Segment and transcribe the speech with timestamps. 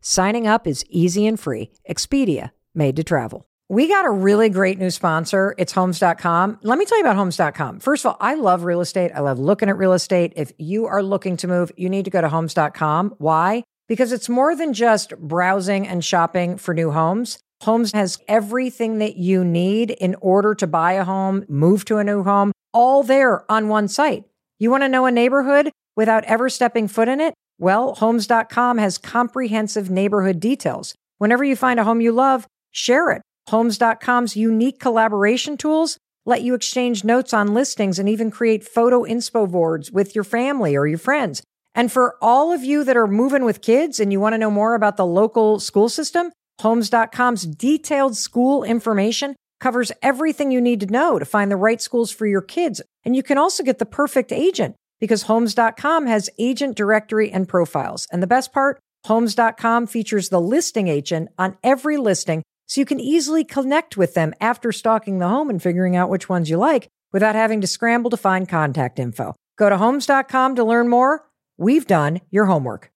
[0.00, 1.70] Signing up is easy and free.
[1.88, 3.46] Expedia, made to travel.
[3.68, 5.54] We got a really great new sponsor.
[5.56, 6.58] It's homes.com.
[6.62, 7.78] Let me tell you about homes.com.
[7.80, 9.12] First of all, I love real estate.
[9.14, 10.32] I love looking at real estate.
[10.34, 13.14] If you are looking to move, you need to go to homes.com.
[13.18, 13.62] Why?
[13.86, 17.38] Because it's more than just browsing and shopping for new homes.
[17.62, 22.04] Homes has everything that you need in order to buy a home, move to a
[22.04, 24.24] new home, all there on one site.
[24.58, 27.34] You want to know a neighborhood without ever stepping foot in it?
[27.60, 30.94] Well, homes.com has comprehensive neighborhood details.
[31.18, 33.20] Whenever you find a home you love, share it.
[33.50, 39.50] Homes.com's unique collaboration tools let you exchange notes on listings and even create photo inspo
[39.50, 41.42] boards with your family or your friends.
[41.74, 44.50] And for all of you that are moving with kids and you want to know
[44.50, 50.86] more about the local school system, Homes.com's detailed school information covers everything you need to
[50.86, 52.80] know to find the right schools for your kids.
[53.04, 58.06] And you can also get the perfect agent because Homes.com has agent directory and profiles.
[58.12, 63.00] And the best part, Homes.com features the listing agent on every listing so you can
[63.00, 66.88] easily connect with them after stalking the home and figuring out which ones you like
[67.12, 69.34] without having to scramble to find contact info.
[69.56, 71.26] Go to Homes.com to learn more.
[71.58, 72.90] We've done your homework.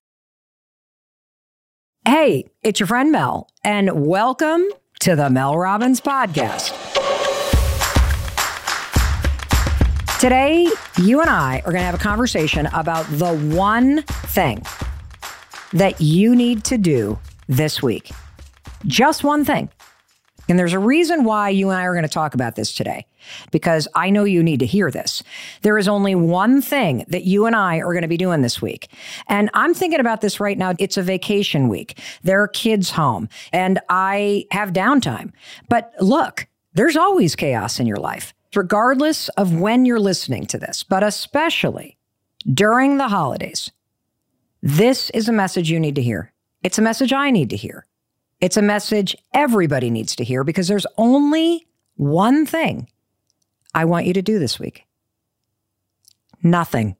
[2.06, 4.64] Hey, it's your friend Mel, and welcome
[5.00, 6.83] to the Mel Robbins Podcast.
[10.24, 10.66] Today,
[11.02, 14.64] you and I are going to have a conversation about the one thing
[15.74, 18.10] that you need to do this week.
[18.86, 19.68] Just one thing.
[20.48, 23.04] And there's a reason why you and I are going to talk about this today,
[23.50, 25.22] because I know you need to hear this.
[25.60, 28.62] There is only one thing that you and I are going to be doing this
[28.62, 28.88] week.
[29.26, 30.72] And I'm thinking about this right now.
[30.78, 32.00] It's a vacation week.
[32.22, 35.32] There are kids home and I have downtime.
[35.68, 40.82] But look, there's always chaos in your life, regardless of when you're listening to this,
[40.82, 41.96] but especially
[42.52, 43.70] during the holidays.
[44.62, 46.32] This is a message you need to hear.
[46.62, 47.86] It's a message I need to hear.
[48.40, 51.66] It's a message everybody needs to hear because there's only
[51.96, 52.88] one thing
[53.74, 54.86] I want you to do this week
[56.42, 56.96] nothing.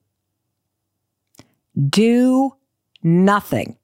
[1.88, 2.54] Do
[3.02, 3.76] nothing.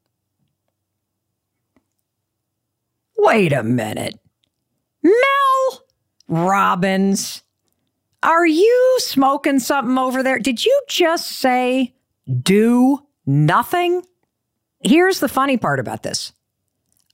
[3.19, 4.19] Wait a minute.
[5.03, 5.85] Mel
[6.29, 7.43] Robbins,
[8.23, 10.39] are you smoking something over there?
[10.39, 11.95] Did you just say
[12.43, 14.03] do nothing?
[14.83, 16.33] Here's the funny part about this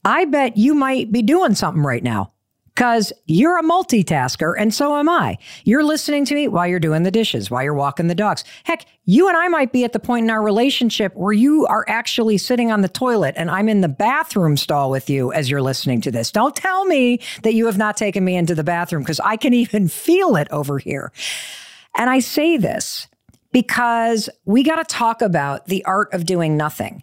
[0.05, 2.33] I bet you might be doing something right now
[2.77, 5.39] because you're a multitasker and so am I.
[5.65, 8.45] You're listening to me while you're doing the dishes, while you're walking the dogs.
[8.65, 11.87] Heck, you and I might be at the point in our relationship where you are
[11.89, 15.63] actually sitting on the toilet and I'm in the bathroom stall with you as you're
[15.63, 16.31] listening to this.
[16.31, 19.55] Don't tell me that you have not taken me into the bathroom because I can
[19.55, 21.13] even feel it over here.
[21.97, 23.09] And I say this
[23.53, 27.03] because we got to talk about the art of doing nothing.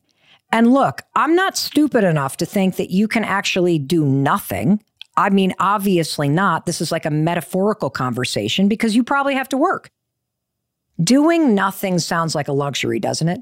[0.53, 4.83] And look, I'm not stupid enough to think that you can actually do nothing.
[5.15, 6.65] I mean, obviously not.
[6.65, 9.91] This is like a metaphorical conversation because you probably have to work.
[11.01, 13.41] Doing nothing sounds like a luxury, doesn't it?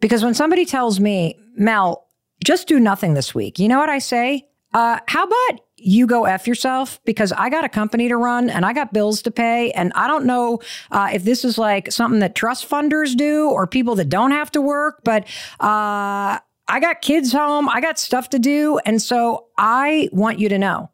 [0.00, 2.08] Because when somebody tells me, Mel,
[2.44, 4.48] just do nothing this week, you know what I say?
[4.72, 8.64] Uh, how about you go F yourself because I got a company to run and
[8.64, 9.70] I got bills to pay.
[9.72, 13.66] And I don't know uh, if this is like something that trust funders do or
[13.66, 15.26] people that don't have to work, but
[15.60, 18.78] uh, I got kids home, I got stuff to do.
[18.84, 20.90] And so I want you to know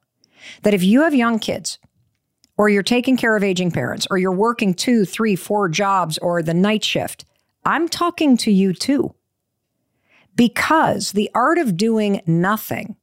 [0.63, 1.79] that if you have young kids,
[2.57, 6.43] or you're taking care of aging parents, or you're working two, three, four jobs, or
[6.43, 7.25] the night shift,
[7.65, 9.15] I'm talking to you too.
[10.37, 12.97] Because the art of doing nothing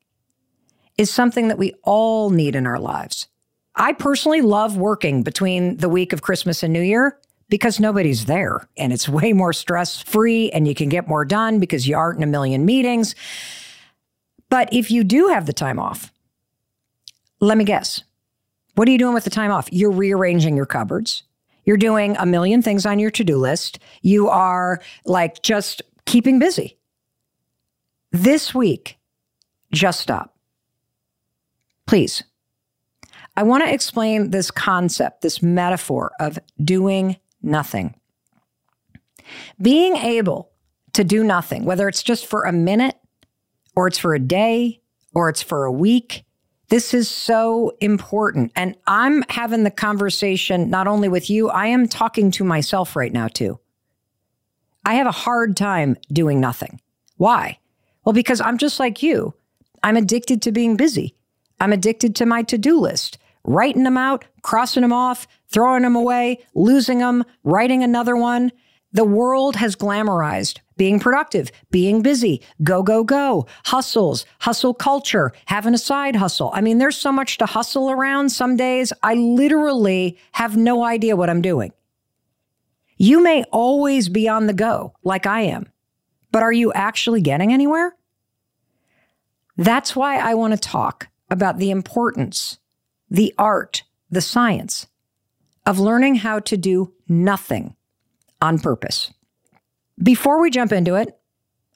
[0.98, 3.28] is something that we all need in our lives.
[3.76, 7.20] I personally love working between the week of Christmas and New Year
[7.50, 11.60] because nobody's there and it's way more stress free and you can get more done
[11.60, 13.16] because you aren't in a million meetings.
[14.50, 16.12] But if you do have the time off,
[17.40, 18.04] let me guess.
[18.76, 19.68] What are you doing with the time off?
[19.72, 21.24] You're rearranging your cupboards.
[21.66, 23.80] You're doing a million things on your to do list.
[24.02, 26.78] You are like just keeping busy.
[28.12, 28.98] This week,
[29.74, 30.38] just stop.
[31.86, 32.24] Please.
[33.36, 37.96] I want to explain this concept, this metaphor of doing nothing.
[39.62, 40.52] Being able
[40.94, 42.96] to do nothing, whether it's just for a minute
[43.76, 44.82] or it's for a day
[45.14, 46.24] or it's for a week.
[46.70, 48.52] This is so important.
[48.56, 53.14] And I'm having the conversation not only with you, I am talking to myself right
[53.14, 53.60] now too.
[54.86, 56.80] I have a hard time doing nothing.
[57.18, 57.60] Why?
[58.04, 59.34] Well, because I'm just like you.
[59.84, 61.16] I'm addicted to being busy.
[61.60, 63.18] I'm addicted to my to do list,
[63.48, 68.52] writing them out, crossing them off, throwing them away, losing them, writing another one.
[68.94, 75.74] The world has glamorized being productive, being busy, go, go, go, hustles, hustle culture, having
[75.74, 76.52] a side hustle.
[76.54, 78.94] I mean, there's so much to hustle around some days.
[79.04, 81.74] I literally have no idea what I'm doing.
[82.98, 85.72] You may always be on the go like I am,
[86.32, 87.96] but are you actually getting anywhere?
[89.58, 92.60] That's why I want to talk about the importance,
[93.10, 94.88] the art, the science
[95.66, 97.76] of learning how to do nothing
[98.42, 99.14] on purpose.
[100.02, 101.18] Before we jump into it,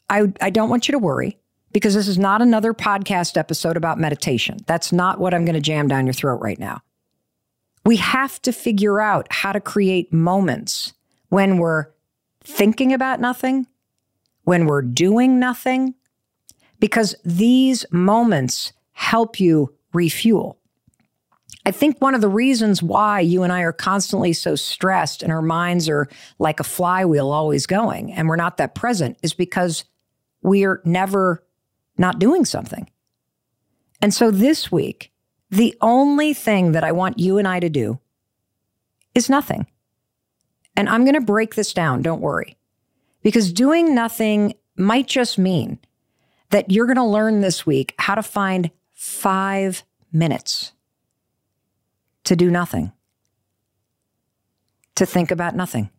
[0.09, 1.37] I, I don't want you to worry
[1.71, 4.57] because this is not another podcast episode about meditation.
[4.67, 6.81] That's not what I'm going to jam down your throat right now.
[7.85, 10.93] We have to figure out how to create moments
[11.29, 11.87] when we're
[12.43, 13.67] thinking about nothing,
[14.43, 15.95] when we're doing nothing,
[16.79, 20.59] because these moments help you refuel.
[21.65, 25.31] I think one of the reasons why you and I are constantly so stressed and
[25.31, 26.07] our minds are
[26.39, 29.85] like a flywheel always going and we're not that present is because
[30.41, 31.43] we're never
[31.97, 32.89] not doing something.
[34.01, 35.11] And so this week,
[35.51, 37.99] the only thing that I want you and I to do
[39.13, 39.67] is nothing.
[40.75, 42.57] And I'm going to break this down, don't worry.
[43.21, 45.77] Because doing nothing might just mean
[46.49, 50.71] that you're going to learn this week how to find five minutes
[52.25, 52.91] to do nothing,
[54.95, 55.89] to think about nothing.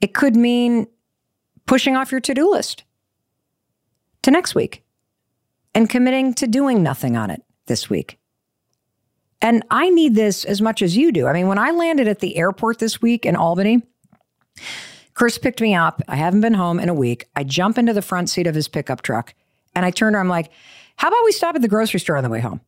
[0.00, 0.86] It could mean
[1.66, 2.84] pushing off your to do list
[4.22, 4.82] to next week
[5.74, 8.18] and committing to doing nothing on it this week.
[9.42, 11.26] And I need this as much as you do.
[11.26, 13.82] I mean, when I landed at the airport this week in Albany,
[15.14, 16.02] Chris picked me up.
[16.08, 17.26] I haven't been home in a week.
[17.36, 19.34] I jump into the front seat of his pickup truck
[19.74, 20.26] and I turn around.
[20.26, 20.50] I'm like,
[20.96, 22.60] how about we stop at the grocery store on the way home?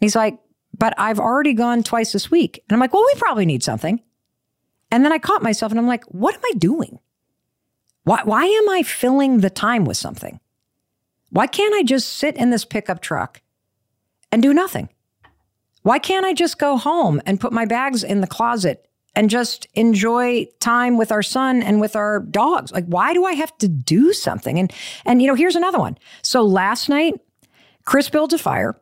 [0.00, 0.38] He's like,
[0.78, 2.62] but I've already gone twice this week.
[2.68, 4.00] And I'm like, well, we probably need something.
[4.90, 6.98] And then I caught myself and I'm like, what am I doing?
[8.04, 10.40] Why, why am I filling the time with something?
[11.30, 13.42] Why can't I just sit in this pickup truck
[14.30, 14.88] and do nothing?
[15.82, 19.66] Why can't I just go home and put my bags in the closet and just
[19.74, 22.72] enjoy time with our son and with our dogs?
[22.72, 24.58] Like, why do I have to do something?
[24.58, 24.72] And
[25.04, 25.98] and you know, here's another one.
[26.22, 27.14] So last night,
[27.84, 28.80] Chris builds a fire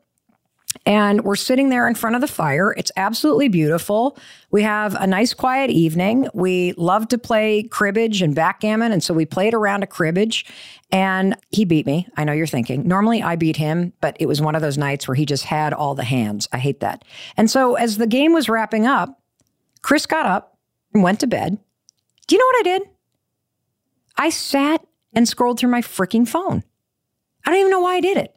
[0.87, 2.73] and we're sitting there in front of the fire.
[2.77, 4.19] It's absolutely beautiful.
[4.51, 6.29] We have a nice quiet evening.
[6.35, 8.93] We love to play cribbage and backgammon.
[8.93, 10.47] And so we played around a cribbage
[10.91, 12.09] and he beat me.
[12.17, 12.87] I know you're thinking.
[12.87, 15.73] Normally I beat him, but it was one of those nights where he just had
[15.73, 16.49] all the hands.
[16.53, 17.05] I hate that.
[17.37, 19.21] And so as the game was wrapping up,
[19.83, 20.59] Chris got up
[20.95, 21.59] and went to bed.
[22.27, 22.89] Do you know what I did?
[24.17, 26.63] I sat and scrolled through my freaking phone.
[27.45, 28.37] I don't even know why I did it.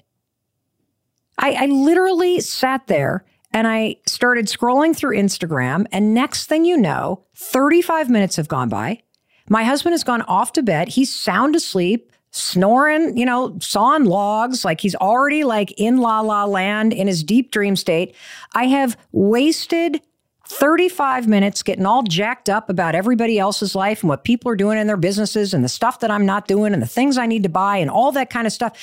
[1.38, 5.86] I, I literally sat there and I started scrolling through Instagram.
[5.92, 9.02] And next thing you know, 35 minutes have gone by.
[9.48, 10.90] My husband has gone off to bed.
[10.90, 16.46] He's sound asleep, snoring, you know, sawing logs, like he's already like in la la
[16.46, 18.16] land in his deep dream state.
[18.54, 20.02] I have wasted
[20.48, 24.78] 35 minutes getting all jacked up about everybody else's life and what people are doing
[24.78, 27.44] in their businesses and the stuff that I'm not doing and the things I need
[27.44, 28.78] to buy and all that kind of stuff.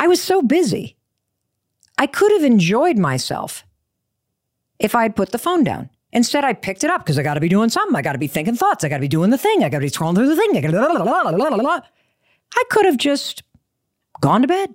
[0.00, 0.96] I was so busy.
[1.98, 3.64] I could have enjoyed myself
[4.78, 5.90] if I had put the phone down.
[6.10, 7.94] Instead, I picked it up because I got to be doing something.
[7.94, 8.82] I got to be thinking thoughts.
[8.82, 9.62] I got to be doing the thing.
[9.62, 10.56] I got to be scrolling through the thing.
[10.56, 11.82] I,
[12.56, 13.42] I could have just
[14.22, 14.74] gone to bed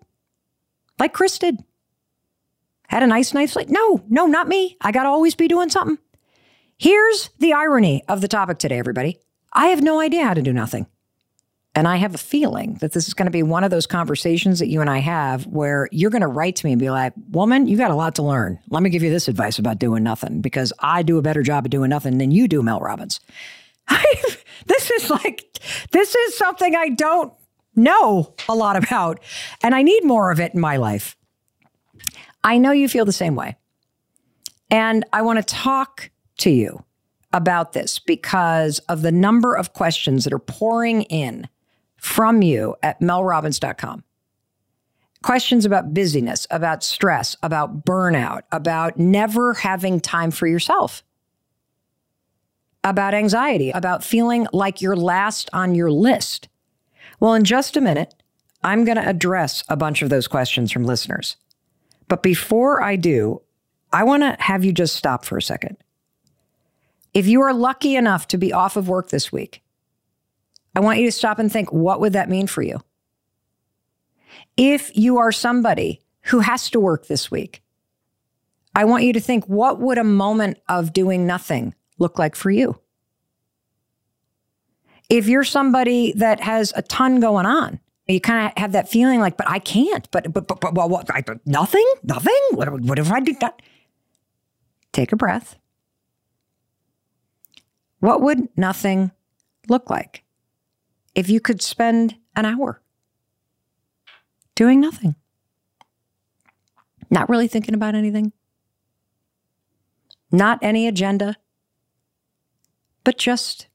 [1.00, 1.64] like Chris did.
[2.88, 3.70] Had a nice night's sleep.
[3.70, 4.78] No, no, not me.
[4.80, 5.98] I got to always be doing something.
[6.78, 9.18] Here's the irony of the topic today, everybody.
[9.52, 10.86] I have no idea how to do nothing.
[11.76, 14.60] And I have a feeling that this is going to be one of those conversations
[14.60, 17.12] that you and I have where you're going to write to me and be like,
[17.32, 18.58] woman, you got a lot to learn.
[18.70, 21.66] Let me give you this advice about doing nothing because I do a better job
[21.66, 23.20] of doing nothing than you do, Mel Robbins.
[24.68, 25.44] this is like,
[25.92, 27.34] this is something I don't
[27.76, 29.20] know a lot about,
[29.62, 31.18] and I need more of it in my life.
[32.42, 33.58] I know you feel the same way.
[34.72, 36.86] And I want to talk to you
[37.34, 41.50] about this because of the number of questions that are pouring in
[42.06, 44.04] from you at melrobbins.com.
[45.24, 51.04] Questions about busyness, about stress, about burnout, about never having time for yourself,
[52.84, 56.48] about anxiety, about feeling like you're last on your list.
[57.20, 58.14] Well, in just a minute,
[58.64, 61.38] I'm going to address a bunch of those questions from listeners.
[62.08, 63.42] But before I do,
[63.92, 65.78] I want to have you just stop for a second.
[67.16, 69.64] If you are lucky enough to be off of work this week,
[70.76, 72.82] I want you to stop and think what would that mean for you?
[74.58, 77.62] If you are somebody who has to work this week,
[78.76, 82.52] I want you to think what would a moment of doing nothing look like for
[82.52, 82.80] you?
[85.10, 89.20] If you're somebody that has a ton going on, you kind of have that feeling
[89.20, 92.40] like, but I can't, but, but, but, but well, what, I, nothing, nothing.
[92.52, 93.62] What, what if I do that?
[94.92, 95.58] Take a breath.
[98.00, 99.12] What would nothing
[99.70, 100.25] look like
[101.16, 102.82] if you could spend an hour
[104.54, 105.16] doing nothing?
[107.10, 108.34] Not really thinking about anything,
[110.32, 111.38] not any agenda,
[113.04, 113.68] but just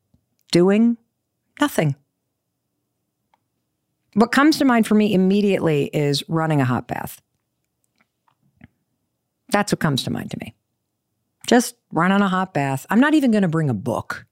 [0.53, 0.99] doing
[1.61, 1.95] nothing.
[4.15, 7.23] What comes to mind for me immediately is running a hot bath.
[9.51, 10.55] That's what comes to mind to me.
[11.47, 12.87] Just run on a hot bath.
[12.91, 14.27] I'm not even going to bring a book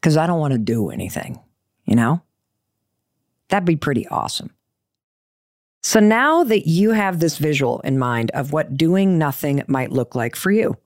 [0.00, 1.40] because I don't want to do anything,
[1.84, 2.22] you know?
[3.48, 4.50] That'd be pretty awesome.
[5.82, 10.14] So now that you have this visual in mind of what doing nothing might look
[10.14, 10.76] like for you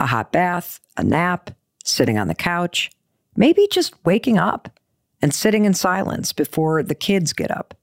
[0.00, 1.52] a hot bath, a nap,
[1.84, 2.90] sitting on the couch,
[3.36, 4.68] maybe just waking up
[5.20, 7.74] and sitting in silence before the kids get up.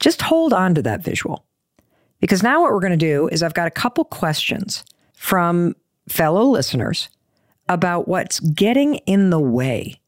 [0.00, 1.46] Just hold on to that visual.
[2.20, 5.74] Because now what we're going to do is I've got a couple questions from
[6.08, 7.08] fellow listeners
[7.68, 9.98] about what's getting in the way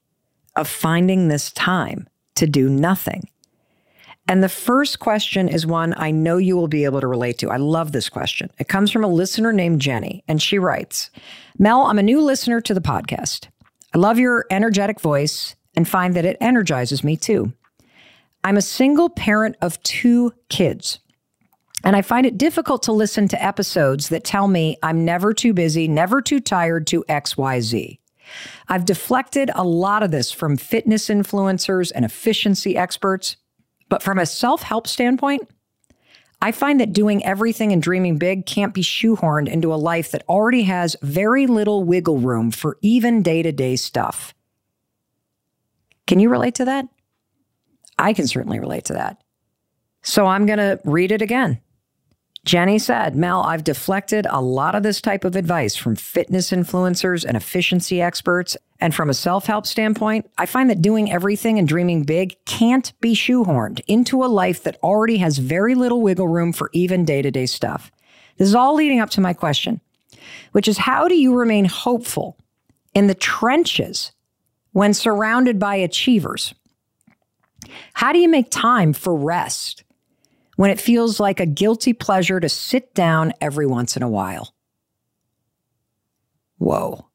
[0.56, 3.28] of finding this time to do nothing.
[4.28, 7.50] And the first question is one I know you will be able to relate to.
[7.50, 8.50] I love this question.
[8.58, 11.10] It comes from a listener named Jenny, and she writes
[11.58, 13.48] Mel, I'm a new listener to the podcast.
[13.94, 17.52] I love your energetic voice and find that it energizes me too.
[18.42, 20.98] I'm a single parent of two kids.
[21.84, 25.52] And I find it difficult to listen to episodes that tell me I'm never too
[25.52, 27.98] busy, never too tired to XYZ.
[28.68, 33.36] I've deflected a lot of this from fitness influencers and efficiency experts,
[33.88, 35.48] but from a self help standpoint,
[36.42, 40.24] I find that doing everything and dreaming big can't be shoehorned into a life that
[40.28, 44.34] already has very little wiggle room for even day to day stuff.
[46.06, 46.86] Can you relate to that?
[47.98, 49.22] I can certainly relate to that.
[50.02, 51.60] So I'm going to read it again.
[52.46, 57.24] Jenny said, Mel, I've deflected a lot of this type of advice from fitness influencers
[57.24, 58.56] and efficiency experts.
[58.78, 62.92] And from a self help standpoint, I find that doing everything and dreaming big can't
[63.00, 67.20] be shoehorned into a life that already has very little wiggle room for even day
[67.20, 67.90] to day stuff.
[68.36, 69.80] This is all leading up to my question,
[70.52, 72.36] which is how do you remain hopeful
[72.94, 74.12] in the trenches
[74.70, 76.54] when surrounded by achievers?
[77.94, 79.82] How do you make time for rest
[80.56, 84.54] when it feels like a guilty pleasure to sit down every once in a while?
[86.58, 87.06] Whoa.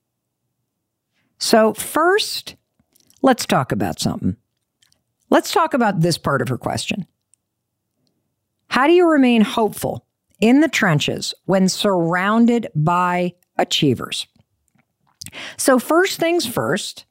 [1.40, 2.56] So, first,
[3.24, 4.38] let's talk about something.
[5.32, 7.08] Let's talk about this part of her question.
[8.68, 10.06] How do you remain hopeful
[10.40, 14.28] in the trenches when surrounded by achievers?
[15.58, 17.06] So, first things first,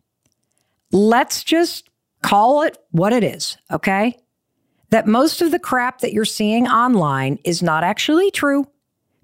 [0.93, 1.91] let's just
[2.23, 4.17] call it what it is, okay?
[4.91, 8.67] That most of the crap that you're seeing online is not actually true.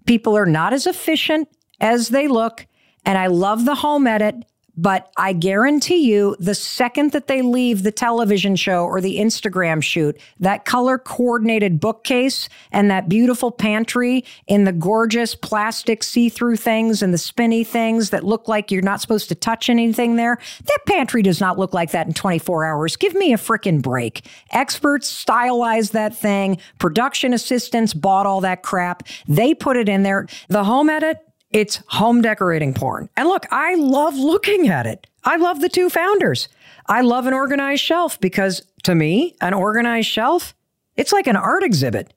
[0.06, 1.48] People are not as efficient
[1.80, 2.66] as they look.
[3.04, 4.44] And I love the home edit.
[4.76, 9.82] But I guarantee you, the second that they leave the television show or the Instagram
[9.82, 16.56] shoot, that color coordinated bookcase and that beautiful pantry in the gorgeous plastic see through
[16.56, 20.38] things and the spinny things that look like you're not supposed to touch anything there,
[20.64, 22.96] that pantry does not look like that in 24 hours.
[22.96, 24.26] Give me a freaking break.
[24.50, 29.04] Experts stylized that thing, production assistants bought all that crap.
[29.26, 30.26] They put it in there.
[30.48, 31.18] The home edit,
[31.50, 33.08] it's home decorating porn.
[33.16, 35.06] And look, I love looking at it.
[35.24, 36.48] I love the two founders.
[36.86, 40.54] I love an organized shelf because to me, an organized shelf,
[40.96, 42.14] it's like an art exhibit.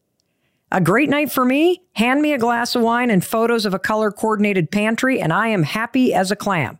[0.72, 3.80] A great night for me, hand me a glass of wine and photos of a
[3.80, 6.78] color coordinated pantry, and I am happy as a clam.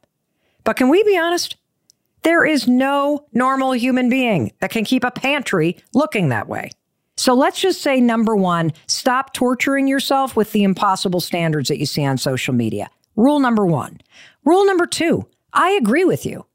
[0.64, 1.56] But can we be honest?
[2.22, 6.70] There is no normal human being that can keep a pantry looking that way.
[7.20, 11.86] So let's just say number one, stop torturing yourself with the impossible standards that you
[11.86, 12.90] see on social media.
[13.18, 14.00] Rule number one.
[14.46, 16.46] Rule number two, I agree with you.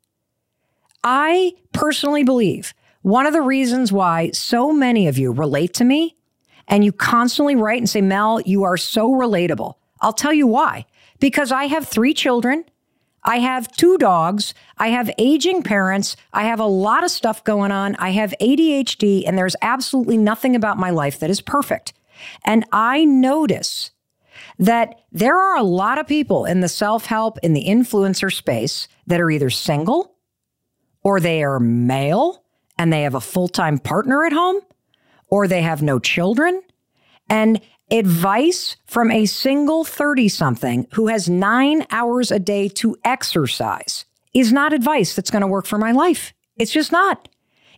[1.05, 6.17] I personally believe one of the reasons why so many of you relate to me
[6.67, 9.75] and you constantly write and say, Mel, you are so relatable.
[10.01, 10.87] I'll tell you why.
[11.21, 12.65] Because I have three children.
[13.25, 14.53] I have two dogs.
[14.77, 16.17] I have aging parents.
[16.33, 17.97] I have a lot of stuff going on.
[17.97, 21.95] I have ADHD, and there's absolutely nothing about my life that is perfect.
[22.45, 23.91] And I notice
[24.59, 28.89] that there are a lot of people in the self help, in the influencer space
[29.07, 30.17] that are either single
[31.03, 32.45] or they are male
[32.79, 34.61] and they have a full time partner at home
[35.29, 36.61] or they have no children.
[37.29, 44.05] And advice from a single 30 something who has nine hours a day to exercise
[44.33, 46.33] is not advice that's going to work for my life.
[46.57, 47.29] It's just not.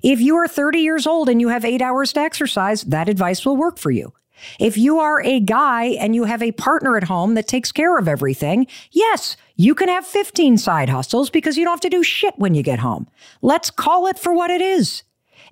[0.02, 3.44] If you are 30 years old and you have eight hours to exercise, that advice
[3.44, 4.12] will work for you.
[4.58, 7.98] If you are a guy and you have a partner at home that takes care
[7.98, 12.02] of everything, yes, you can have 15 side hustles because you don't have to do
[12.02, 13.08] shit when you get home.
[13.40, 15.02] Let's call it for what it is.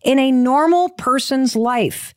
[0.02, 2.14] In a normal person's life,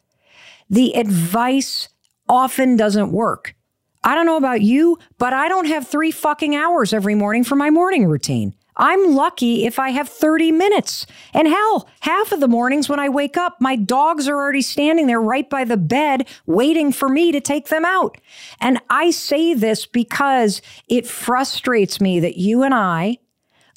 [0.69, 1.89] the advice
[2.29, 3.55] often doesn't work.
[4.03, 7.55] I don't know about you, but I don't have three fucking hours every morning for
[7.55, 8.53] my morning routine.
[8.77, 11.07] I'm lucky if I have 30 minutes.
[11.33, 15.07] And hell, half of the mornings when I wake up, my dogs are already standing
[15.07, 18.17] there right by the bed waiting for me to take them out.
[18.61, 23.17] And I say this because it frustrates me that you and I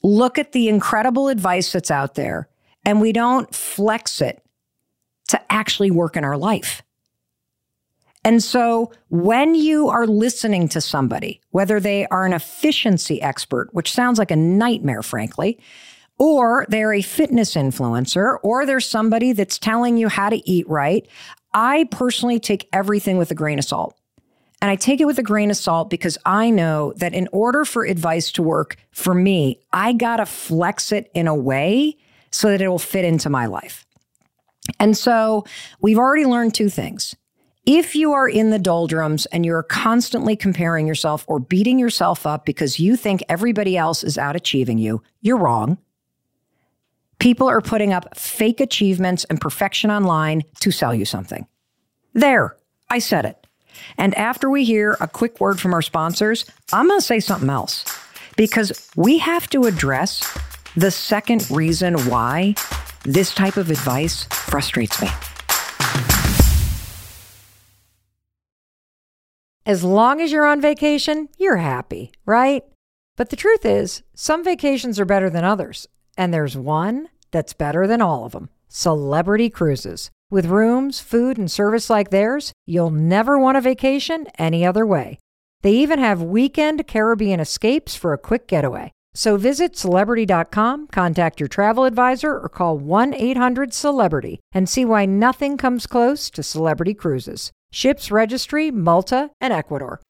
[0.03, 2.49] look at the incredible advice that's out there
[2.85, 4.43] and we don't flex it
[5.31, 6.83] to actually work in our life.
[8.23, 13.93] And so when you are listening to somebody, whether they are an efficiency expert, which
[13.93, 15.59] sounds like a nightmare, frankly,
[16.19, 21.09] or they're a fitness influencer, or there's somebody that's telling you how to eat right,
[21.55, 23.97] I personally take everything with a grain of salt.
[24.61, 27.65] And I take it with a grain of salt because I know that in order
[27.65, 31.97] for advice to work for me, I got to flex it in a way
[32.31, 33.87] so that it will fit into my life.
[34.79, 35.45] And so
[35.81, 37.17] we've already learned two things.
[37.67, 42.45] If you are in the doldrums and you're constantly comparing yourself or beating yourself up
[42.45, 45.79] because you think everybody else is out achieving you, you're wrong.
[47.19, 51.47] People are putting up fake achievements and perfection online to sell you something.
[52.15, 52.57] There,
[52.89, 53.47] I said it.
[53.99, 57.51] And after we hear a quick word from our sponsors, I'm going to say something
[57.51, 57.85] else
[58.37, 60.27] because we have to address
[60.77, 62.55] the second reason why
[63.05, 65.09] this type of advice frustrates me.
[69.67, 72.65] As long as you're on vacation, you're happy, right?
[73.17, 75.87] But the truth is, some vacations are better than others,
[76.17, 80.11] and there's one that's better than all of them Celebrity Cruises.
[80.31, 85.19] With rooms, food, and service like theirs, you'll never want a vacation any other way.
[85.63, 88.93] They even have weekend Caribbean escapes for a quick getaway.
[89.15, 95.07] So visit celebrity.com, contact your travel advisor, or call 1 800 Celebrity and see why
[95.07, 97.51] nothing comes close to Celebrity Cruises.
[97.73, 100.01] Ships registry, Malta, and Ecuador.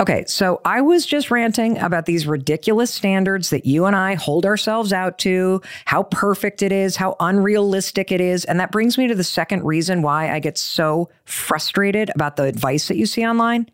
[0.00, 4.46] Okay, so I was just ranting about these ridiculous standards that you and I hold
[4.46, 8.44] ourselves out to, how perfect it is, how unrealistic it is.
[8.44, 12.44] And that brings me to the second reason why I get so frustrated about the
[12.44, 13.68] advice that you see online,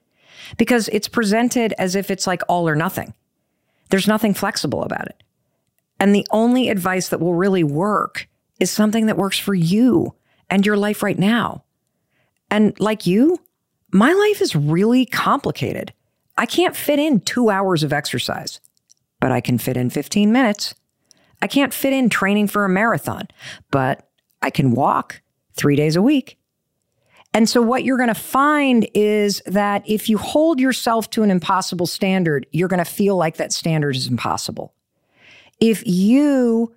[0.57, 3.13] because it's presented as if it's like all or nothing.
[3.91, 5.23] There's nothing flexible about it.
[6.01, 10.15] And the only advice that will really work is something that works for you
[10.49, 11.65] and your life right now.
[12.51, 13.41] And like you,
[13.93, 15.93] my life is really complicated.
[16.37, 18.61] I can't fit in two hours of exercise,
[19.20, 20.75] but I can fit in 15 minutes.
[21.40, 23.29] I can't fit in training for a marathon,
[23.70, 24.09] but
[24.42, 25.23] I can walk
[25.55, 26.38] three days a week.
[27.33, 31.31] And so, what you're going to find is that if you hold yourself to an
[31.31, 34.73] impossible standard, you're going to feel like that standard is impossible.
[35.61, 36.75] If you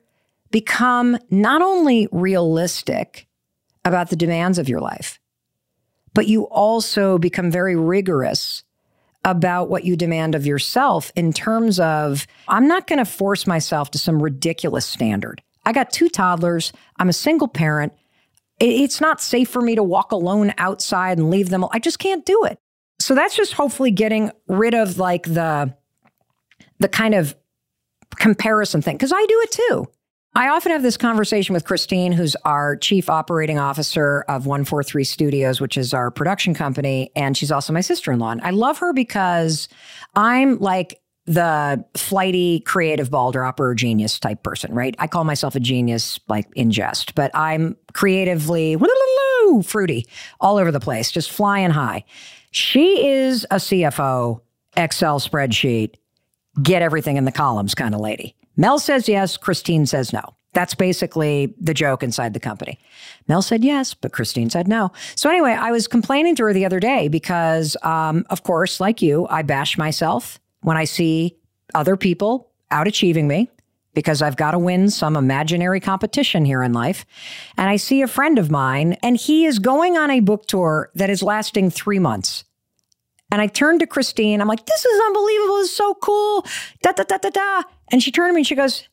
[0.52, 3.28] become not only realistic
[3.86, 5.20] about the demands of your life,
[6.14, 8.64] but you also become very rigorous
[9.28, 13.92] about what you demand of yourself in terms of, I'm not going to force myself
[13.92, 15.44] to some ridiculous standard.
[15.66, 16.72] I got two toddlers.
[16.96, 17.92] I'm a single parent.
[18.62, 21.66] It's not safe for me to walk alone outside and leave them.
[21.72, 22.58] I just can't do it.
[23.00, 25.76] So that's just hopefully getting rid of like the
[26.80, 27.36] the kind of
[28.16, 29.88] comparison thing because I do it too.
[30.38, 35.60] I often have this conversation with Christine, who's our chief operating officer of 143 Studios,
[35.60, 37.10] which is our production company.
[37.16, 38.30] And she's also my sister in law.
[38.30, 39.68] And I love her because
[40.14, 44.94] I'm like the flighty, creative ball dropper genius type person, right?
[45.00, 48.78] I call myself a genius, like in jest, but I'm creatively
[49.64, 50.06] fruity
[50.40, 52.04] all over the place, just flying high.
[52.52, 54.42] She is a CFO,
[54.76, 55.96] Excel spreadsheet,
[56.62, 58.36] get everything in the columns kind of lady.
[58.58, 60.22] Mel says yes, Christine says no.
[60.54, 62.80] That's basically the joke inside the company.
[63.28, 64.92] Mel said yes, but Christine said no.
[65.16, 69.02] So, anyway, I was complaining to her the other day because, um, of course, like
[69.02, 71.38] you, I bash myself when I see
[71.76, 73.50] other people out achieving me
[73.94, 77.06] because I've got to win some imaginary competition here in life.
[77.58, 80.92] And I see a friend of mine, and he is going on a book tour
[80.96, 82.44] that is lasting three months.
[83.32, 84.42] And I turned to Christine.
[84.42, 85.58] I'm like, this is unbelievable.
[85.58, 86.46] This is so cool.
[86.82, 87.64] Da, da, da, da, da.
[87.92, 88.88] And she turned to me and she goes,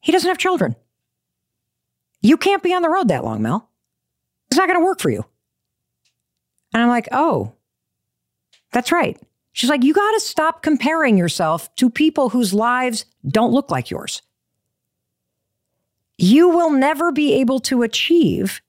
[0.00, 0.74] he doesn't have children.
[2.20, 3.68] You can't be on the road that long, Mel.
[4.50, 5.24] It's not going to work for you.
[6.72, 7.52] And I'm like, oh,
[8.72, 9.20] that's right.
[9.52, 13.90] She's like, you got to stop comparing yourself to people whose lives don't look like
[13.90, 14.22] yours.
[16.18, 18.62] You will never be able to achieve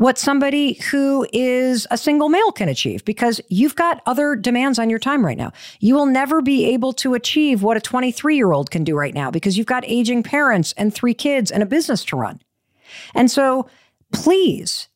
[0.00, 4.88] what somebody who is a single male can achieve because you've got other demands on
[4.88, 5.52] your time right now.
[5.78, 9.12] You will never be able to achieve what a 23 year old can do right
[9.12, 12.40] now because you've got aging parents and three kids and a business to run.
[13.14, 13.68] And so
[14.10, 14.88] please,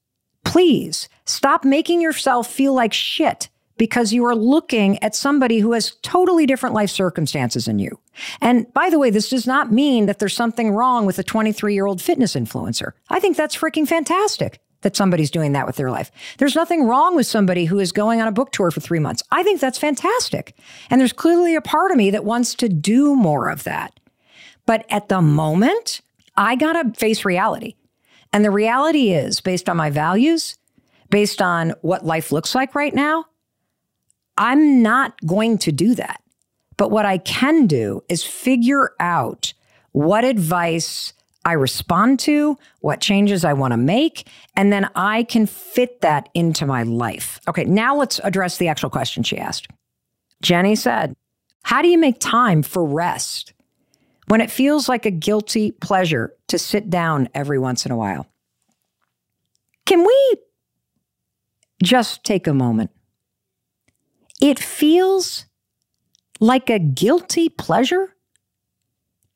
[0.42, 5.96] please stop making yourself feel like shit because you are looking at somebody who has
[6.00, 7.98] totally different life circumstances than you.
[8.40, 11.74] And by the way, this does not mean that there's something wrong with a 23
[11.74, 12.92] year old fitness influencer.
[13.10, 16.12] I think that's freaking fantastic that somebody's doing that with their life.
[16.38, 19.22] There's nothing wrong with somebody who is going on a book tour for three months.
[19.32, 20.56] I think that's fantastic.
[20.88, 23.98] And there's clearly a part of me that wants to do more of that.
[24.66, 26.00] But at the moment,
[26.36, 27.74] I got to face reality.
[28.32, 30.56] And the reality is based on my values,
[31.10, 33.26] based on what life looks like right now,
[34.36, 36.20] I'm not going to do that.
[36.76, 39.54] But what I can do is figure out
[39.92, 41.12] what advice
[41.44, 46.28] I respond to, what changes I want to make, and then I can fit that
[46.34, 47.40] into my life.
[47.48, 49.68] Okay, now let's address the actual question she asked.
[50.42, 51.14] Jenny said,
[51.64, 53.54] How do you make time for rest?
[54.26, 58.26] when it feels like a guilty pleasure to sit down every once in a while.
[59.86, 60.36] Can we
[61.82, 62.90] just take a moment?
[64.40, 65.46] It feels
[66.40, 68.14] like a guilty pleasure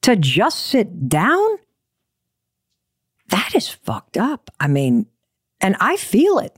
[0.02, 1.58] to just sit down.
[3.28, 4.50] That is fucked up.
[4.58, 5.06] I mean,
[5.60, 6.56] and I feel it.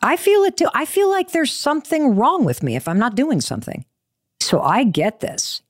[0.00, 0.68] I feel it too.
[0.74, 3.84] I feel like there's something wrong with me if I'm not doing something.
[4.40, 5.62] So I get this.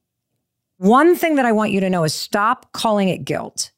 [0.77, 3.73] One thing that I want you to know is stop calling it guilt.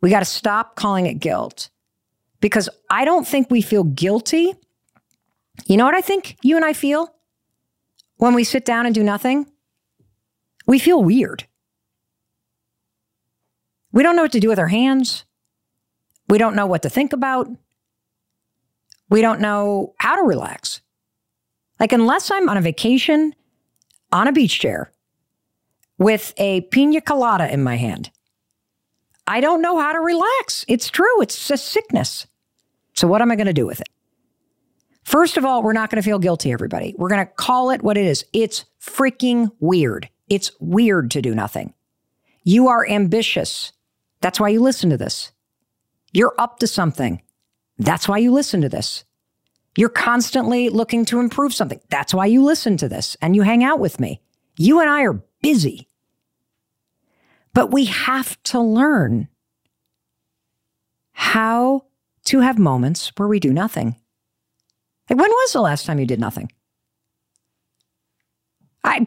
[0.00, 1.70] We got to stop calling it guilt
[2.40, 4.54] because I don't think we feel guilty.
[5.66, 7.14] You know what I think you and I feel
[8.16, 9.46] when we sit down and do nothing?
[10.66, 11.46] We feel weird.
[13.92, 15.24] We don't know what to do with our hands.
[16.28, 17.48] We don't know what to think about.
[19.08, 20.82] We don't know how to relax.
[21.80, 23.34] Like, unless I'm on a vacation
[24.12, 24.92] on a beach chair
[25.98, 28.10] with a pina colada in my hand.
[29.26, 30.64] I don't know how to relax.
[30.68, 32.26] It's true, it's a sickness.
[32.94, 33.88] So, what am I going to do with it?
[35.04, 36.94] First of all, we're not going to feel guilty, everybody.
[36.96, 38.24] We're going to call it what it is.
[38.32, 40.08] It's freaking weird.
[40.28, 41.74] It's weird to do nothing.
[42.44, 43.72] You are ambitious.
[44.20, 45.32] That's why you listen to this.
[46.12, 47.22] You're up to something.
[47.78, 49.04] That's why you listen to this.
[49.76, 51.80] You're constantly looking to improve something.
[51.88, 54.20] That's why you listen to this and you hang out with me.
[54.56, 55.88] You and I are busy.
[57.54, 59.28] But we have to learn
[61.12, 61.84] how
[62.24, 63.96] to have moments where we do nothing.
[65.08, 66.50] Like, when was the last time you did nothing?
[68.84, 69.06] I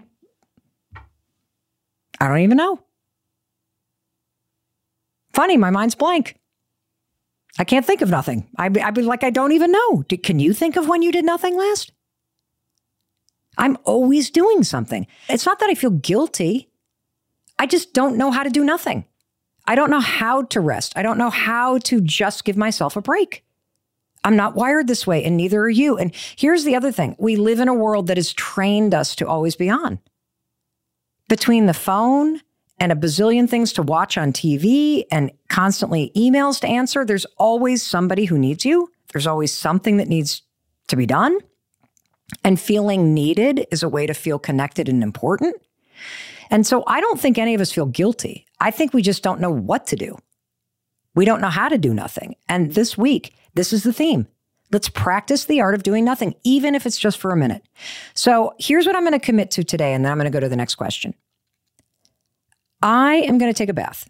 [2.20, 2.80] I don't even know.
[5.34, 6.38] Funny, my mind's blank.
[7.60, 8.48] I can't think of nothing.
[8.58, 10.04] I'd be, like, I don't even know.
[10.08, 11.92] Did, can you think of when you did nothing last?
[13.58, 15.06] I'm always doing something.
[15.28, 16.70] It's not that I feel guilty.
[17.60, 19.06] I just don't know how to do nothing.
[19.66, 20.94] I don't know how to rest.
[20.96, 23.44] I don't know how to just give myself a break.
[24.24, 25.98] I'm not wired this way, and neither are you.
[25.98, 29.28] And here's the other thing we live in a world that has trained us to
[29.28, 30.00] always be on.
[31.28, 32.42] Between the phone
[32.82, 37.84] and a bazillion things to watch on TV and constantly emails to answer, there's always
[37.84, 38.90] somebody who needs you.
[39.14, 40.42] There's always something that needs
[40.88, 41.38] to be done.
[42.44, 45.56] And feeling needed is a way to feel connected and important.
[46.50, 48.48] And so I don't think any of us feel guilty.
[48.60, 50.18] I think we just don't know what to do.
[51.14, 52.36] We don't know how to do nothing.
[52.50, 54.26] And this week, this is the theme.
[54.72, 57.62] Let's practice the art of doing nothing, even if it's just for a minute.
[58.16, 60.40] So here's what I'm going to commit to today, and then I'm going to go
[60.40, 61.14] to the next question.
[62.82, 64.10] I am going to take a bath.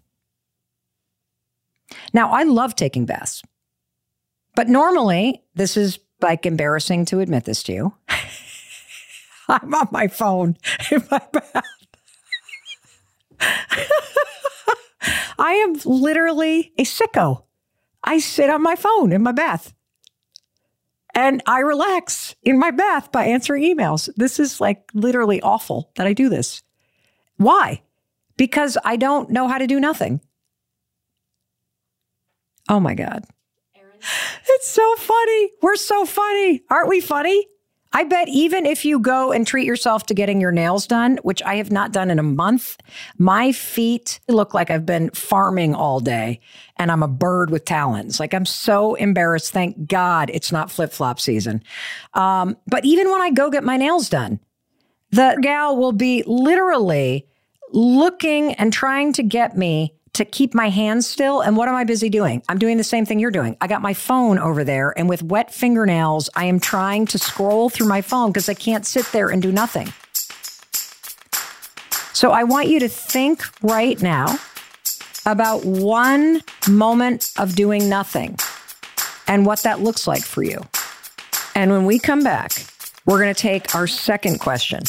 [2.12, 3.42] Now, I love taking baths,
[4.54, 7.94] but normally, this is like embarrassing to admit this to you.
[9.48, 10.56] I'm on my phone
[10.90, 11.64] in my bath.
[15.38, 17.44] I am literally a sicko.
[18.04, 19.74] I sit on my phone in my bath
[21.14, 24.08] and I relax in my bath by answering emails.
[24.16, 26.62] This is like literally awful that I do this.
[27.36, 27.82] Why?
[28.42, 30.20] Because I don't know how to do nothing.
[32.68, 33.24] Oh my God.
[34.48, 35.50] It's so funny.
[35.62, 36.60] We're so funny.
[36.68, 37.46] Aren't we funny?
[37.92, 41.40] I bet even if you go and treat yourself to getting your nails done, which
[41.44, 42.78] I have not done in a month,
[43.16, 46.40] my feet look like I've been farming all day
[46.78, 48.18] and I'm a bird with talons.
[48.18, 49.52] Like I'm so embarrassed.
[49.52, 51.62] Thank God it's not flip flop season.
[52.14, 54.40] Um, but even when I go get my nails done,
[55.12, 57.28] the gal will be literally
[57.72, 61.40] looking and trying to get me to keep my hands still.
[61.40, 62.42] And what am I busy doing?
[62.48, 63.56] I'm doing the same thing you're doing.
[63.60, 67.70] I got my phone over there, and with wet fingernails, I am trying to scroll
[67.70, 69.92] through my phone because I can't sit there and do nothing.
[72.12, 74.38] So I want you to think right now
[75.24, 78.36] about one moment of doing nothing
[79.26, 80.60] and what that looks like for you.
[81.54, 82.52] And when we come back,
[83.06, 84.82] we're going to take our second question.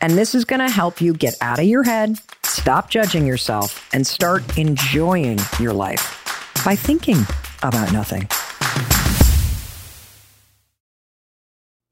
[0.00, 2.18] And this is going to help you get out of your head
[2.56, 7.18] Stop judging yourself and start enjoying your life by thinking
[7.62, 8.26] about nothing.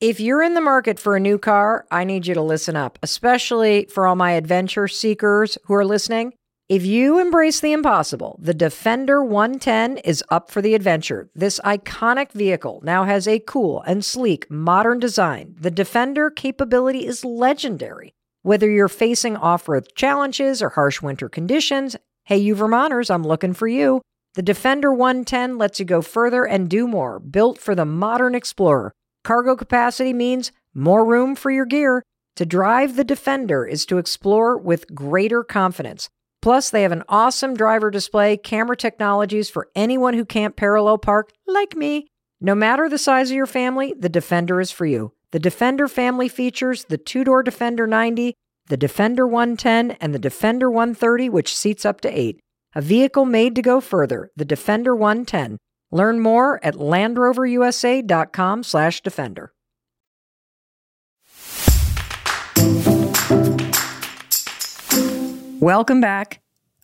[0.00, 2.98] If you're in the market for a new car, I need you to listen up,
[3.02, 6.32] especially for all my adventure seekers who are listening.
[6.66, 11.28] If you embrace the impossible, the Defender 110 is up for the adventure.
[11.34, 15.56] This iconic vehicle now has a cool and sleek modern design.
[15.60, 18.14] The Defender capability is legendary.
[18.40, 23.52] Whether you're facing off road challenges or harsh winter conditions, hey, you Vermonters, I'm looking
[23.52, 24.00] for you.
[24.32, 28.94] The Defender 110 lets you go further and do more, built for the modern explorer.
[29.22, 32.02] Cargo capacity means more room for your gear.
[32.36, 36.08] To drive the Defender is to explore with greater confidence.
[36.44, 41.32] Plus, they have an awesome driver display, camera technologies for anyone who can't parallel park,
[41.46, 42.06] like me.
[42.38, 45.14] No matter the size of your family, the Defender is for you.
[45.30, 48.34] The Defender family features the two door Defender 90,
[48.66, 52.38] the Defender 110, and the Defender 130, which seats up to eight.
[52.74, 55.56] A vehicle made to go further, the Defender 110.
[55.90, 58.64] Learn more at LandRoverUSA.com
[65.64, 66.42] Welcome back.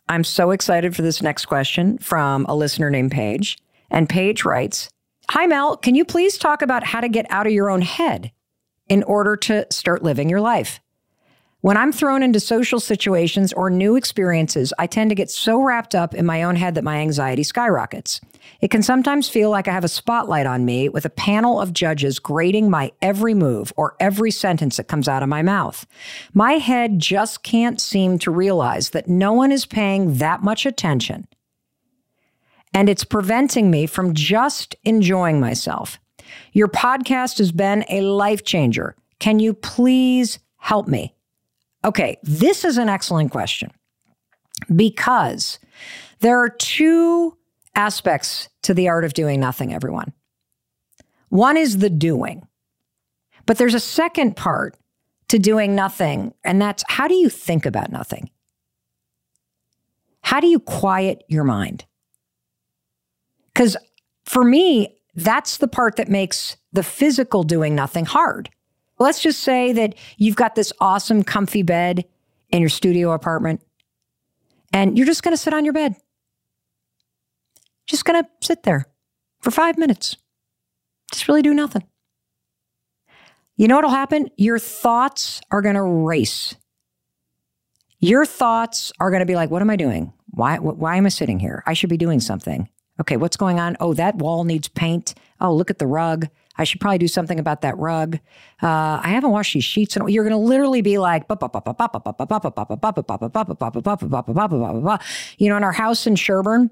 [0.09, 3.59] I'm so excited for this next question from a listener named Paige.
[3.91, 4.89] And Paige writes,
[5.29, 5.77] Hi, Mel.
[5.77, 8.31] Can you please talk about how to get out of your own head?
[8.89, 10.80] in order to start living your life.
[11.61, 15.93] When I'm thrown into social situations or new experiences, I tend to get so wrapped
[15.93, 18.19] up in my own head that my anxiety skyrockets.
[18.61, 21.71] It can sometimes feel like I have a spotlight on me with a panel of
[21.71, 25.85] judges grading my every move or every sentence that comes out of my mouth.
[26.33, 31.27] My head just can't seem to realize that no one is paying that much attention.
[32.73, 35.99] And it's preventing me from just enjoying myself.
[36.53, 38.95] Your podcast has been a life changer.
[39.19, 41.13] Can you please help me?
[41.83, 43.71] Okay, this is an excellent question
[44.75, 45.59] because
[46.19, 47.37] there are two
[47.75, 50.13] aspects to the art of doing nothing, everyone.
[51.29, 52.47] One is the doing,
[53.45, 54.77] but there's a second part
[55.29, 58.29] to doing nothing, and that's how do you think about nothing?
[60.21, 61.85] How do you quiet your mind?
[63.53, 63.75] Because
[64.25, 68.49] for me, that's the part that makes the physical doing nothing hard.
[69.01, 72.05] Let's just say that you've got this awesome, comfy bed
[72.51, 73.63] in your studio apartment,
[74.71, 75.95] and you're just going to sit on your bed.
[77.87, 78.85] Just going to sit there
[79.39, 80.17] for five minutes.
[81.11, 81.81] Just really do nothing.
[83.57, 84.29] You know what'll happen?
[84.37, 86.55] Your thoughts are going to race.
[87.99, 90.13] Your thoughts are going to be like, what am I doing?
[90.29, 91.63] Why, why am I sitting here?
[91.65, 92.69] I should be doing something.
[92.99, 93.77] Okay, what's going on?
[93.79, 95.15] Oh, that wall needs paint.
[95.39, 96.27] Oh, look at the rug.
[96.57, 98.15] I should probably do something about that rug.
[98.61, 99.95] Uh, I haven't washed these sheets.
[99.95, 101.35] And you're going to literally be like, you
[105.49, 106.69] know, in our house in Sherborn,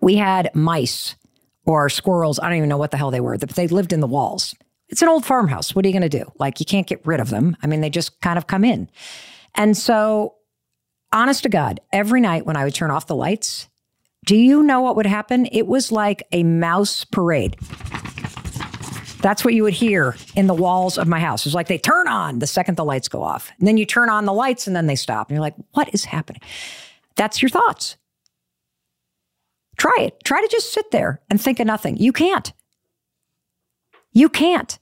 [0.00, 1.16] we had mice
[1.64, 2.38] or squirrels.
[2.38, 3.38] I don't even know what the hell they were.
[3.38, 4.54] They lived in the walls.
[4.88, 5.74] It's an old farmhouse.
[5.74, 6.30] What are you going to do?
[6.38, 7.56] Like, you can't get rid of them.
[7.62, 8.88] I mean, they just kind of come in.
[9.54, 10.36] And so,
[11.12, 13.68] honest to God, every night when I would turn off the lights,
[14.24, 15.46] do you know what would happen?
[15.52, 17.56] It was like a mouse parade.
[19.28, 21.44] That's what you would hear in the walls of my house.
[21.44, 23.52] It's like they turn on the second the lights go off.
[23.58, 25.28] And then you turn on the lights and then they stop.
[25.28, 26.40] And you're like, what is happening?
[27.14, 27.98] That's your thoughts.
[29.76, 30.24] Try it.
[30.24, 31.98] Try to just sit there and think of nothing.
[31.98, 32.54] You can't.
[34.12, 34.78] You can't.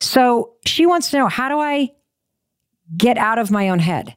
[0.00, 1.90] So she wants to know how do I
[2.96, 4.16] get out of my own head?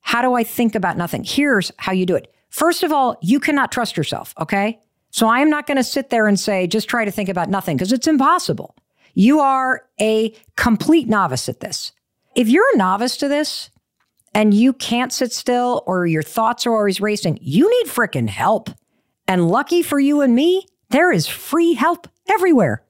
[0.00, 1.24] How do I think about nothing?
[1.24, 4.80] Here's how you do it First of all, you cannot trust yourself, okay?
[5.10, 7.50] So I am not going to sit there and say, just try to think about
[7.50, 8.74] nothing because it's impossible.
[9.14, 11.92] You are a complete novice at this.
[12.34, 13.70] If you're a novice to this
[14.34, 18.70] and you can't sit still or your thoughts are always racing, you need freaking help.
[19.28, 22.82] And lucky for you and me, there is free help everywhere.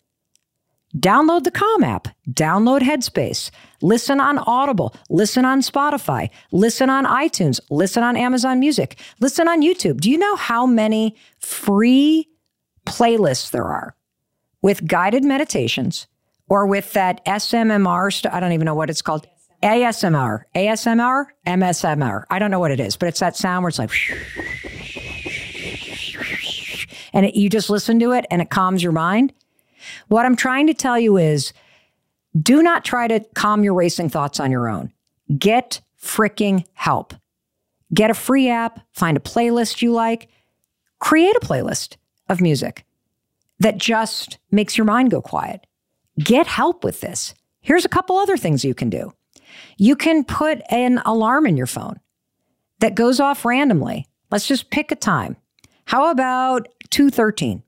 [0.97, 3.51] Download the Calm app, download Headspace,
[3.83, 9.61] listen on Audible, listen on Spotify, listen on iTunes, listen on Amazon Music, listen on
[9.61, 10.01] YouTube.
[10.01, 12.29] Do you know how many free
[12.87, 13.97] playlists there are
[14.63, 16.07] with guided meditations
[16.49, 18.13] or with that SMMR?
[18.13, 19.27] St- I don't even know what it's called.
[19.63, 22.25] ASMR, ASMR, MSMR.
[22.29, 23.91] I don't know what it is, but it's that sound where it's like,
[27.15, 29.33] and it, you just listen to it and it calms your mind.
[30.09, 31.55] What I'm trying to tell you is
[32.39, 34.93] do not try to calm your racing thoughts on your own.
[35.39, 37.15] Get freaking help.
[37.93, 40.29] Get a free app, find a playlist you like,
[40.99, 41.97] create a playlist
[42.29, 42.85] of music
[43.61, 45.67] that just makes your mind go quiet.
[46.19, 47.35] Get help with this.
[47.61, 49.13] Here's a couple other things you can do.
[49.77, 52.01] You can put an alarm in your phone
[52.81, 54.07] that goes off randomly.
[54.31, 55.37] Let's just pick a time.
[55.87, 57.63] How about 213?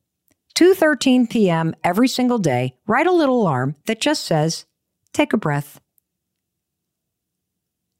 [0.54, 1.74] 2:13 p.m.
[1.85, 4.64] every single day, write a little alarm that just says,
[5.12, 5.80] "Take a breath."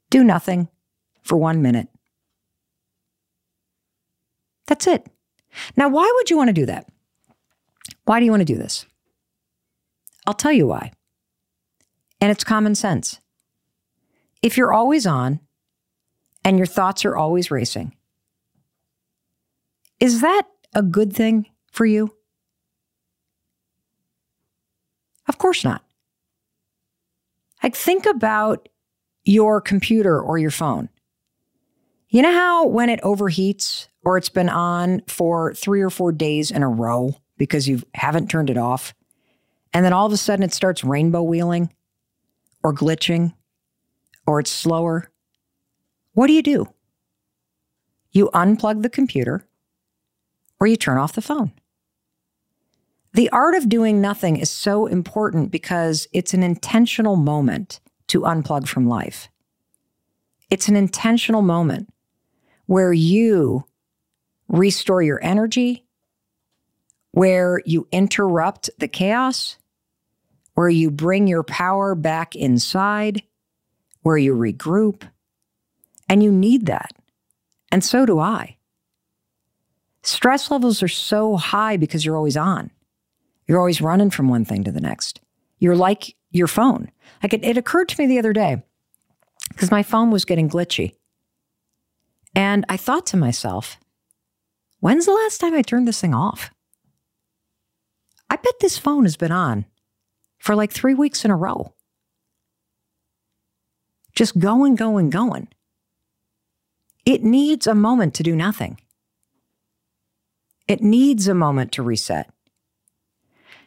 [0.09, 0.67] Do nothing
[1.21, 1.87] for 1 minute.
[4.65, 5.05] That's it.
[5.75, 6.89] Now, why would you want to do that?
[8.05, 8.85] Why do you want to do this?
[10.27, 10.91] I'll tell you why.
[12.19, 13.21] And it's common sense.
[14.41, 15.39] If you're always on
[16.43, 17.95] and your thoughts are always racing,
[19.99, 20.43] is that
[20.75, 22.13] a good thing for you?
[25.27, 25.83] Of course not.
[27.63, 28.69] Like, think about
[29.23, 30.89] your computer or your phone.
[32.09, 36.51] You know how when it overheats or it's been on for three or four days
[36.51, 38.93] in a row because you haven't turned it off,
[39.73, 41.73] and then all of a sudden it starts rainbow wheeling
[42.63, 43.33] or glitching
[44.25, 45.09] or it's slower?
[46.13, 46.67] What do you do?
[48.11, 49.45] You unplug the computer
[50.59, 51.51] or you turn off the phone.
[53.13, 58.67] The art of doing nothing is so important because it's an intentional moment to unplug
[58.67, 59.29] from life.
[60.49, 61.91] It's an intentional moment
[62.67, 63.65] where you
[64.47, 65.86] restore your energy,
[67.17, 69.57] where you interrupt the chaos,
[70.53, 73.23] where you bring your power back inside,
[74.03, 75.01] where you regroup.
[76.07, 76.91] And you need that.
[77.71, 78.57] And so do I.
[80.03, 82.69] Stress levels are so high because you're always on.
[83.47, 85.19] You're always running from one thing to the next.
[85.57, 86.91] You're like your phone.
[87.23, 88.61] Like it, it occurred to me the other day
[89.49, 90.93] because my phone was getting glitchy.
[92.35, 93.79] And I thought to myself,
[94.81, 96.51] when's the last time I turned this thing off?
[98.29, 99.65] I bet this phone has been on
[100.39, 101.73] for like three weeks in a row.
[104.15, 105.47] Just going, going, going.
[107.05, 108.79] It needs a moment to do nothing.
[110.67, 112.29] It needs a moment to reset.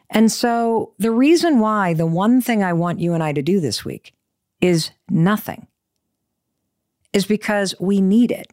[0.09, 3.59] And so the reason why the one thing I want you and I to do
[3.59, 4.13] this week
[4.59, 5.67] is nothing
[7.13, 8.47] is because we need it.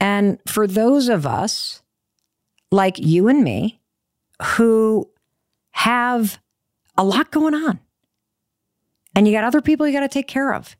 [0.00, 1.82] And for those of us
[2.70, 3.80] like you and me
[4.42, 5.08] who
[5.72, 6.38] have
[6.96, 7.80] a lot going on
[9.14, 10.76] and you got other people you got to take care of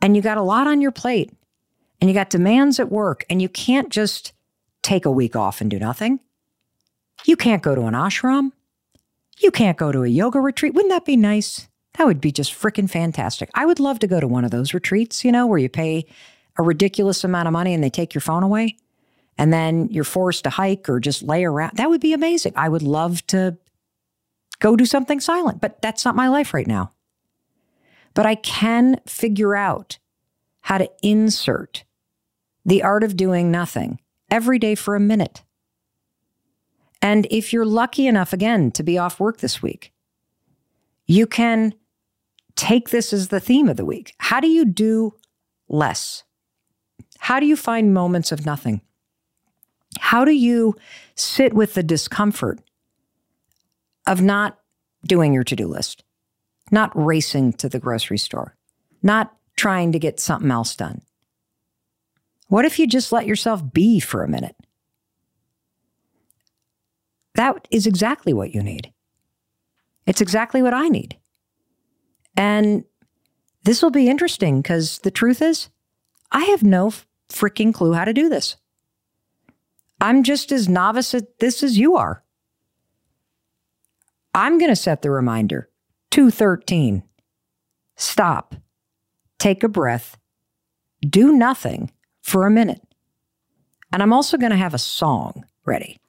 [0.00, 1.32] and you got a lot on your plate
[2.00, 4.32] and you got demands at work and you can't just
[4.82, 6.20] take a week off and do nothing.
[7.24, 8.50] You can't go to an ashram.
[9.38, 10.74] You can't go to a yoga retreat.
[10.74, 11.68] Wouldn't that be nice?
[11.94, 13.50] That would be just freaking fantastic.
[13.54, 16.06] I would love to go to one of those retreats, you know, where you pay
[16.58, 18.76] a ridiculous amount of money and they take your phone away
[19.38, 21.76] and then you're forced to hike or just lay around.
[21.76, 22.52] That would be amazing.
[22.56, 23.56] I would love to
[24.58, 26.92] go do something silent, but that's not my life right now.
[28.14, 29.98] But I can figure out
[30.60, 31.84] how to insert
[32.64, 35.42] the art of doing nothing every day for a minute.
[37.00, 39.92] And if you're lucky enough, again, to be off work this week,
[41.06, 41.74] you can
[42.54, 44.14] take this as the theme of the week.
[44.18, 45.14] How do you do
[45.68, 46.22] less?
[47.18, 48.82] How do you find moments of nothing?
[50.02, 50.74] How do you
[51.14, 52.60] sit with the discomfort
[54.04, 54.58] of not
[55.06, 56.02] doing your to do list,
[56.72, 58.56] not racing to the grocery store,
[59.00, 61.02] not trying to get something else done?
[62.48, 64.56] What if you just let yourself be for a minute?
[67.36, 68.92] That is exactly what you need.
[70.04, 71.16] It's exactly what I need.
[72.36, 72.82] And
[73.62, 75.68] this will be interesting because the truth is,
[76.32, 76.92] I have no
[77.28, 78.56] freaking clue how to do this.
[80.02, 82.24] I'm just as novice at this as you are.
[84.34, 85.70] I'm going to set the reminder
[86.10, 87.04] 213.
[87.94, 88.56] Stop,
[89.38, 90.18] take a breath,
[91.08, 92.82] do nothing for a minute.
[93.92, 96.00] And I'm also going to have a song ready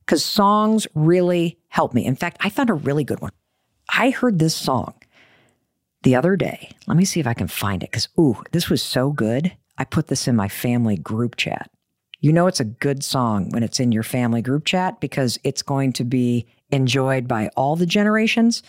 [0.00, 2.04] because songs really help me.
[2.04, 3.32] In fact, I found a really good one.
[3.88, 4.92] I heard this song
[6.02, 6.72] the other day.
[6.86, 9.56] Let me see if I can find it because, ooh, this was so good.
[9.78, 11.70] I put this in my family group chat.
[12.20, 15.62] You know, it's a good song when it's in your family group chat because it's
[15.62, 18.62] going to be enjoyed by all the generations.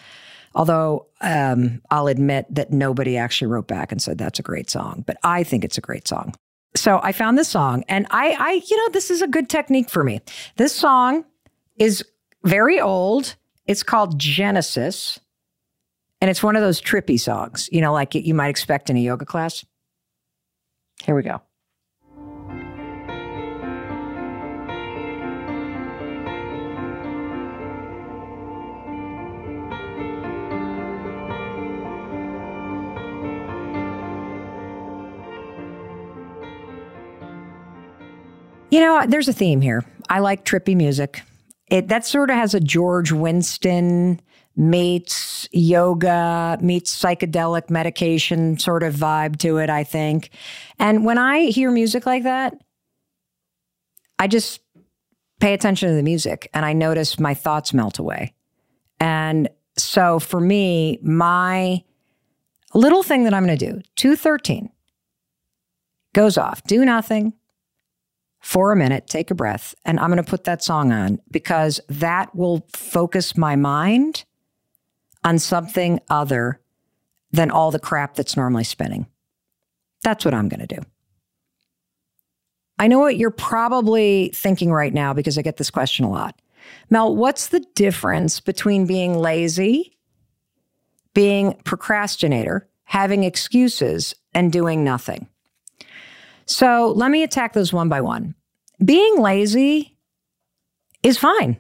[0.56, 5.04] Although um, I'll admit that nobody actually wrote back and said that's a great song,
[5.06, 6.34] but I think it's a great song.
[6.76, 9.90] So I found this song, and I, I, you know, this is a good technique
[9.90, 10.22] for me.
[10.58, 11.26] This song
[11.78, 12.04] is
[12.44, 13.36] very old.
[13.66, 15.20] It's called Genesis,
[16.22, 19.02] and it's one of those trippy songs, you know, like you might expect in a
[19.02, 19.66] yoga class.
[21.04, 21.42] Here we go.
[38.70, 39.84] You know, there's a theme here.
[40.10, 41.22] I like trippy music.
[41.70, 44.22] It that sort of has a George Winston
[44.56, 50.30] meets yoga meets psychedelic medication sort of vibe to it, I think.
[50.78, 52.58] And when I hear music like that,
[54.20, 54.62] I just
[55.40, 58.34] pay attention to the music and I notice my thoughts melt away.
[59.00, 61.84] And so for me, my
[62.74, 64.70] little thing that I'm going to do, 213
[66.14, 67.34] goes off, do nothing,
[68.40, 71.80] for a minute, take a breath, and I'm going to put that song on because
[71.90, 74.24] that will focus my mind
[75.24, 76.62] on something other
[77.32, 79.08] than all the crap that's normally spinning.
[80.04, 80.82] That's what I'm going to do.
[82.80, 86.42] I know what you're probably thinking right now because I get this question a lot.
[86.90, 89.98] Mel, what's the difference between being lazy,
[91.14, 95.28] being procrastinator, having excuses, and doing nothing?
[96.50, 98.34] So let me attack those one by one.
[98.84, 99.96] Being lazy
[101.04, 101.60] is fine.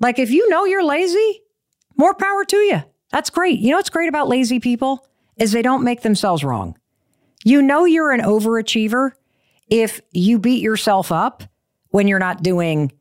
[0.00, 1.40] Like if you know you're lazy,
[1.96, 2.82] more power to you.
[3.10, 3.58] That's great.
[3.58, 5.06] You know what's great about lazy people
[5.36, 6.76] is they don't make themselves wrong.
[7.42, 9.12] You know you're an overachiever
[9.70, 11.42] if you beat yourself up
[11.88, 12.92] when you're not doing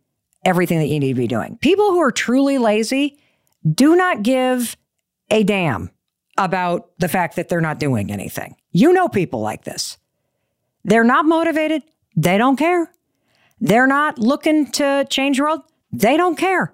[0.46, 1.58] everything that you need to be doing.
[1.58, 3.20] People who are truly lazy
[3.70, 4.78] do not give
[5.30, 5.92] a damn
[6.38, 8.56] about the fact that they're not doing anything.
[8.72, 9.98] You know people like this.
[10.84, 11.84] They're not motivated.
[12.16, 12.92] They don't care.
[13.60, 15.62] They're not looking to change the world.
[15.92, 16.74] They don't care.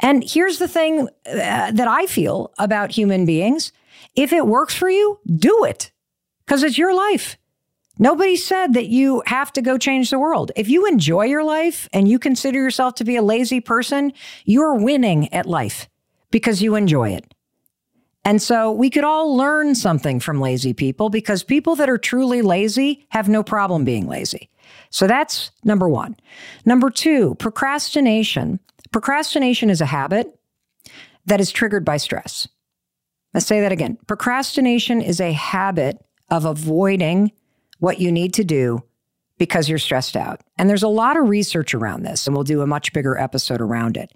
[0.00, 3.72] And here's the thing uh, that I feel about human beings
[4.16, 5.92] if it works for you, do it
[6.44, 7.36] because it's your life.
[7.98, 10.52] Nobody said that you have to go change the world.
[10.56, 14.14] If you enjoy your life and you consider yourself to be a lazy person,
[14.46, 15.88] you're winning at life
[16.30, 17.34] because you enjoy it.
[18.24, 22.42] And so we could all learn something from lazy people because people that are truly
[22.42, 24.50] lazy have no problem being lazy.
[24.90, 26.16] So that's number one.
[26.64, 28.60] Number two, procrastination.
[28.92, 30.38] Procrastination is a habit
[31.26, 32.46] that is triggered by stress.
[33.32, 33.96] Let's say that again.
[34.06, 35.98] Procrastination is a habit
[36.30, 37.32] of avoiding
[37.78, 38.82] what you need to do
[39.40, 40.42] because you're stressed out.
[40.58, 43.62] And there's a lot of research around this, and we'll do a much bigger episode
[43.62, 44.12] around it.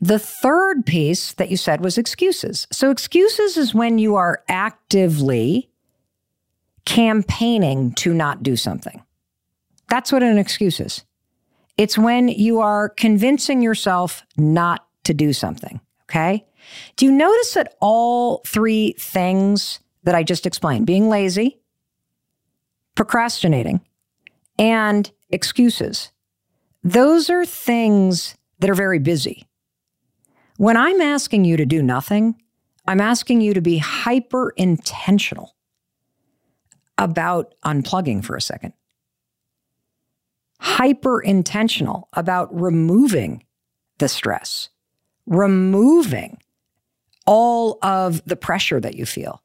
[0.00, 2.66] The third piece that you said was excuses.
[2.72, 5.70] So, excuses is when you are actively
[6.86, 9.00] campaigning to not do something.
[9.88, 11.04] That's what an excuse is.
[11.78, 15.80] It's when you are convincing yourself not to do something.
[16.10, 16.44] Okay.
[16.96, 21.60] Do you notice that all three things that I just explained being lazy,
[22.96, 23.80] procrastinating,
[24.58, 26.12] and excuses.
[26.82, 29.46] Those are things that are very busy.
[30.56, 32.40] When I'm asking you to do nothing,
[32.86, 35.56] I'm asking you to be hyper intentional
[36.98, 38.72] about unplugging for a second,
[40.60, 43.44] hyper intentional about removing
[43.98, 44.68] the stress,
[45.26, 46.38] removing
[47.26, 49.42] all of the pressure that you feel.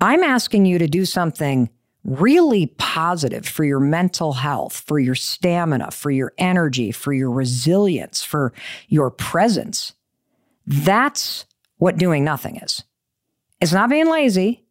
[0.00, 1.70] I'm asking you to do something
[2.06, 8.22] really positive for your mental health, for your stamina, for your energy, for your resilience,
[8.22, 8.52] for
[8.88, 9.92] your presence.
[10.66, 11.46] That's
[11.78, 12.84] what doing nothing is.
[13.60, 14.64] It's not being lazy.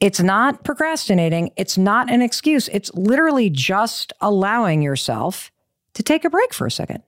[0.00, 1.50] It's not procrastinating.
[1.56, 2.68] It's not an excuse.
[2.68, 5.52] It's literally just allowing yourself
[5.94, 7.02] to take a break for a second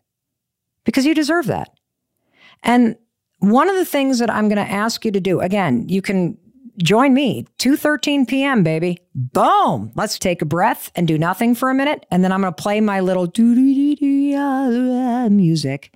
[0.84, 1.70] because you deserve that.
[2.62, 2.96] And
[3.38, 6.36] one of the things that I'm going to ask you to do, again, you can
[6.82, 8.62] join me 2:13 p.m.
[8.62, 8.98] baby.
[9.14, 9.92] Boom.
[9.94, 12.62] Let's take a breath and do nothing for a minute and then I'm going to
[12.62, 13.30] play my little
[15.30, 15.92] music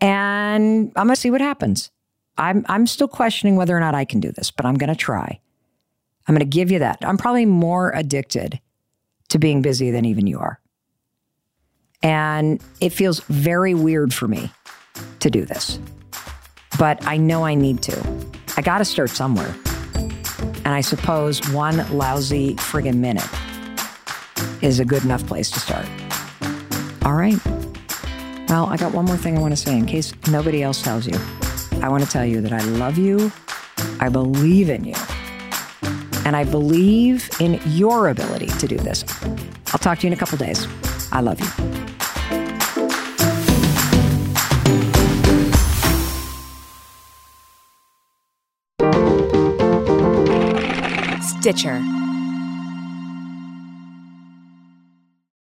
[0.00, 1.90] and I'm going to see what happens.
[2.38, 4.96] I'm I'm still questioning whether or not I can do this, but I'm going to
[4.96, 5.40] try.
[6.26, 6.98] I'm going to give you that.
[7.02, 8.60] I'm probably more addicted
[9.28, 10.60] to being busy than even you are.
[12.02, 14.50] And it feels very weird for me
[15.20, 15.78] to do this.
[16.78, 18.26] But I know I need to.
[18.56, 19.54] I got to start somewhere.
[20.66, 23.24] And I suppose one lousy friggin' minute
[24.62, 25.86] is a good enough place to start.
[27.04, 27.38] All right.
[28.48, 31.06] Well, I got one more thing I want to say in case nobody else tells
[31.06, 31.16] you.
[31.82, 33.30] I want to tell you that I love you.
[34.00, 34.96] I believe in you.
[36.24, 39.04] And I believe in your ability to do this.
[39.68, 40.66] I'll talk to you in a couple days.
[41.12, 41.85] I love you.
[51.46, 52.05] Stitcher.